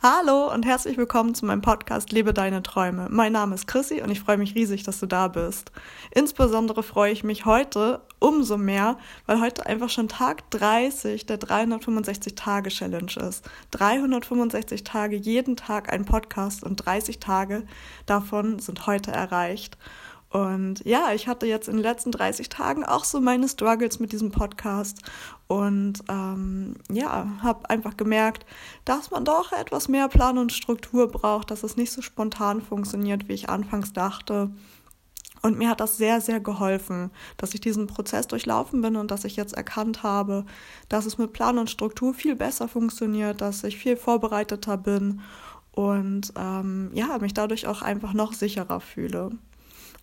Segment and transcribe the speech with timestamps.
[0.00, 3.08] Hallo und herzlich willkommen zu meinem Podcast Lebe deine Träume.
[3.10, 5.72] Mein Name ist Chrissy und ich freue mich riesig, dass du da bist.
[6.12, 13.10] Insbesondere freue ich mich heute umso mehr, weil heute einfach schon Tag 30 der 365-Tage-Challenge
[13.28, 13.44] ist.
[13.72, 17.64] 365 Tage, jeden Tag ein Podcast und 30 Tage
[18.06, 19.78] davon sind heute erreicht.
[20.30, 24.12] Und ja, ich hatte jetzt in den letzten 30 Tagen auch so meine Struggles mit
[24.12, 24.98] diesem Podcast
[25.46, 28.44] und ähm, ja, habe einfach gemerkt,
[28.84, 33.28] dass man doch etwas mehr Plan und Struktur braucht, dass es nicht so spontan funktioniert,
[33.28, 34.50] wie ich anfangs dachte.
[35.40, 39.24] Und mir hat das sehr, sehr geholfen, dass ich diesen Prozess durchlaufen bin und dass
[39.24, 40.44] ich jetzt erkannt habe,
[40.90, 45.20] dass es mit Plan und Struktur viel besser funktioniert, dass ich viel vorbereiteter bin
[45.72, 49.30] und ähm, ja, mich dadurch auch einfach noch sicherer fühle.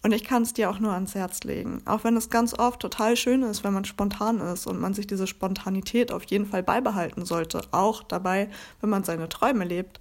[0.05, 1.81] Und ich kann es dir auch nur ans Herz legen.
[1.85, 5.07] Auch wenn es ganz oft total schön ist, wenn man spontan ist und man sich
[5.07, 7.63] diese Spontanität auf jeden Fall beibehalten sollte.
[7.71, 8.51] Auch dabei,
[8.81, 9.99] wenn man seine Träume lebt.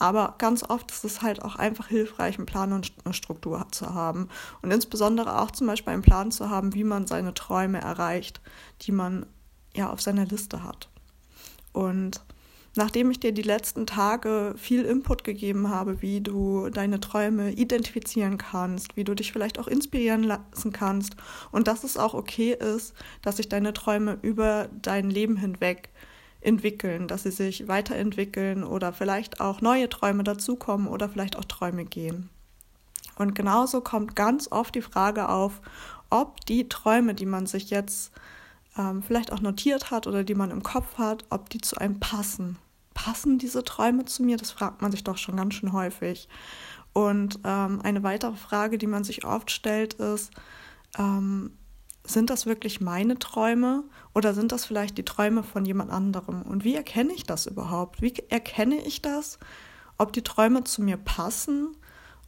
[0.00, 3.94] Aber ganz oft ist es halt auch einfach hilfreich, einen Plan und eine Struktur zu
[3.94, 4.28] haben.
[4.60, 8.40] Und insbesondere auch zum Beispiel einen Plan zu haben, wie man seine Träume erreicht,
[8.82, 9.24] die man
[9.72, 10.88] ja auf seiner Liste hat.
[11.72, 12.22] Und
[12.76, 18.38] nachdem ich dir die letzten Tage viel Input gegeben habe, wie du deine Träume identifizieren
[18.38, 21.14] kannst, wie du dich vielleicht auch inspirieren lassen kannst
[21.52, 25.90] und dass es auch okay ist, dass sich deine Träume über dein Leben hinweg
[26.40, 31.84] entwickeln, dass sie sich weiterentwickeln oder vielleicht auch neue Träume dazukommen oder vielleicht auch Träume
[31.84, 32.28] gehen.
[33.16, 35.60] Und genauso kommt ganz oft die Frage auf,
[36.10, 38.12] ob die Träume, die man sich jetzt
[38.76, 42.00] ähm, vielleicht auch notiert hat oder die man im Kopf hat, ob die zu einem
[42.00, 42.58] passen
[42.94, 44.36] passen diese Träume zu mir?
[44.36, 46.28] Das fragt man sich doch schon ganz schön häufig.
[46.92, 50.32] Und ähm, eine weitere Frage, die man sich oft stellt, ist,
[50.96, 51.50] ähm,
[52.06, 53.84] sind das wirklich meine Träume
[54.14, 56.42] oder sind das vielleicht die Träume von jemand anderem?
[56.42, 58.02] Und wie erkenne ich das überhaupt?
[58.02, 59.38] Wie erkenne ich das,
[59.98, 61.76] ob die Träume zu mir passen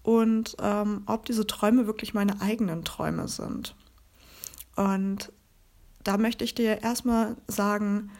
[0.02, 3.76] und ähm, ob diese Träume wirklich meine eigenen Träume sind?
[4.76, 5.30] Und
[6.02, 8.10] da möchte ich dir erstmal sagen,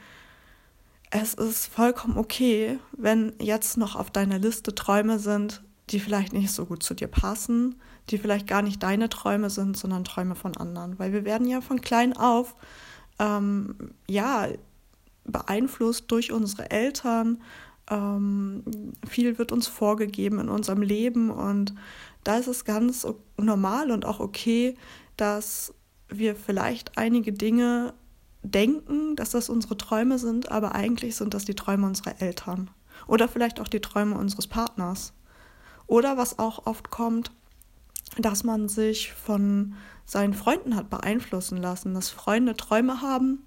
[1.10, 6.50] es ist vollkommen okay, wenn jetzt noch auf deiner Liste Träume sind, die vielleicht nicht
[6.50, 7.76] so gut zu dir passen,
[8.10, 10.98] die vielleicht gar nicht deine Träume sind, sondern Träume von anderen.
[10.98, 12.56] Weil wir werden ja von klein auf
[13.18, 13.76] ähm,
[14.08, 14.48] ja
[15.24, 17.42] beeinflusst durch unsere Eltern.
[17.88, 18.64] Ähm,
[19.08, 21.74] viel wird uns vorgegeben in unserem Leben und
[22.24, 23.06] da ist es ganz
[23.36, 24.76] normal und auch okay,
[25.16, 25.72] dass
[26.08, 27.94] wir vielleicht einige Dinge
[28.50, 32.70] denken, dass das unsere Träume sind, aber eigentlich sind das die Träume unserer Eltern.
[33.06, 35.12] Oder vielleicht auch die Träume unseres Partners.
[35.86, 37.30] Oder was auch oft kommt,
[38.18, 39.74] dass man sich von
[40.04, 43.44] seinen Freunden hat beeinflussen lassen, dass Freunde Träume haben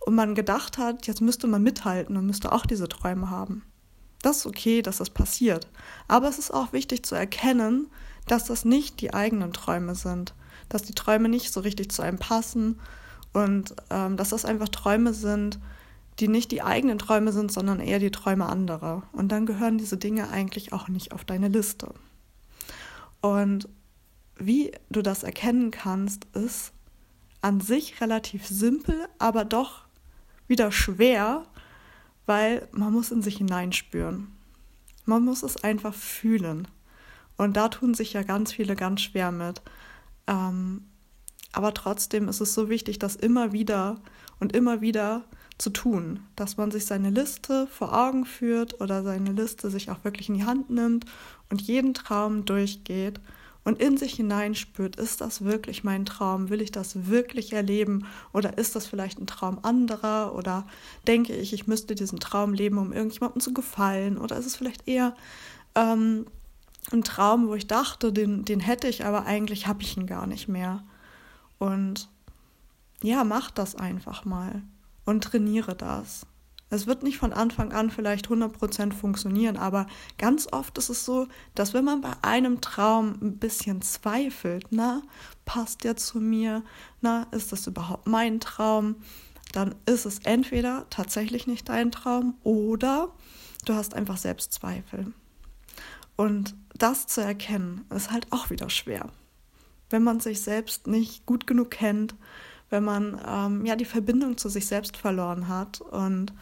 [0.00, 3.64] und man gedacht hat, jetzt müsste man mithalten und müsste auch diese Träume haben.
[4.20, 5.68] Das ist okay, dass das passiert.
[6.06, 7.88] Aber es ist auch wichtig zu erkennen,
[8.26, 10.34] dass das nicht die eigenen Träume sind,
[10.68, 12.78] dass die Träume nicht so richtig zu einem passen
[13.32, 15.58] und ähm, dass das einfach Träume sind,
[16.20, 19.02] die nicht die eigenen Träume sind, sondern eher die Träume anderer.
[19.12, 21.94] Und dann gehören diese Dinge eigentlich auch nicht auf deine Liste.
[23.20, 23.68] Und
[24.36, 26.72] wie du das erkennen kannst, ist
[27.40, 29.84] an sich relativ simpel, aber doch
[30.48, 31.44] wieder schwer,
[32.26, 34.28] weil man muss in sich hineinspüren.
[35.06, 36.68] Man muss es einfach fühlen.
[37.36, 39.62] Und da tun sich ja ganz viele ganz schwer mit.
[40.26, 40.84] Ähm,
[41.52, 44.00] aber trotzdem ist es so wichtig, das immer wieder
[44.40, 45.24] und immer wieder
[45.58, 50.02] zu tun, dass man sich seine Liste vor Augen führt oder seine Liste sich auch
[50.02, 51.04] wirklich in die Hand nimmt
[51.50, 53.20] und jeden Traum durchgeht
[53.64, 56.50] und in sich hineinspürt, ist das wirklich mein Traum?
[56.50, 58.06] Will ich das wirklich erleben?
[58.32, 60.34] Oder ist das vielleicht ein Traum anderer?
[60.34, 60.66] Oder
[61.06, 64.18] denke ich, ich müsste diesen Traum leben, um irgendjemandem zu gefallen?
[64.18, 65.14] Oder ist es vielleicht eher
[65.76, 66.26] ähm,
[66.90, 70.26] ein Traum, wo ich dachte, den, den hätte ich, aber eigentlich habe ich ihn gar
[70.26, 70.82] nicht mehr?
[71.62, 72.08] Und
[73.04, 74.62] ja, mach das einfach mal
[75.04, 76.26] und trainiere das.
[76.70, 79.86] Es wird nicht von Anfang an vielleicht 100% funktionieren, aber
[80.18, 85.02] ganz oft ist es so, dass wenn man bei einem Traum ein bisschen zweifelt, na,
[85.44, 86.64] passt der zu mir,
[87.00, 88.96] na, ist das überhaupt mein Traum,
[89.52, 93.10] dann ist es entweder tatsächlich nicht dein Traum oder
[93.66, 95.12] du hast einfach Selbstzweifel.
[96.16, 99.08] Und das zu erkennen, ist halt auch wieder schwer
[99.92, 102.14] wenn man sich selbst nicht gut genug kennt,
[102.70, 106.32] wenn man ähm, ja die Verbindung zu sich selbst verloren hat und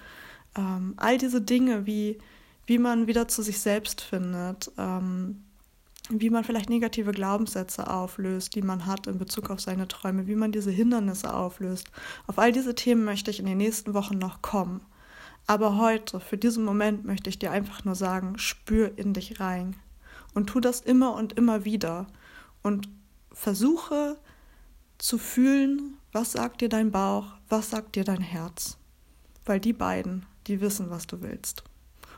[0.56, 2.19] ähm, all diese Dinge, wie,
[2.67, 5.44] wie man wieder zu sich selbst findet, ähm,
[6.08, 10.35] wie man vielleicht negative Glaubenssätze auflöst, die man hat in Bezug auf seine Träume, wie
[10.35, 11.88] man diese Hindernisse auflöst.
[12.26, 14.81] Auf all diese Themen möchte ich in den nächsten Wochen noch kommen.
[15.47, 19.76] Aber heute, für diesen Moment, möchte ich dir einfach nur sagen, spür in dich rein.
[20.35, 22.06] Und tu das immer und immer wieder.
[22.62, 22.88] Und
[23.32, 24.19] versuche
[24.99, 28.77] zu fühlen, was sagt dir dein Bauch, was sagt dir dein Herz.
[29.44, 31.65] Weil die beiden, die wissen, was du willst.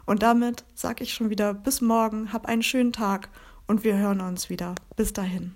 [0.05, 3.29] Und damit sage ich schon wieder bis morgen, hab einen schönen Tag
[3.67, 4.75] und wir hören uns wieder.
[4.97, 5.55] Bis dahin.